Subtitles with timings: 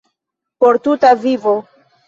[0.61, 1.55] Por tuta vivo.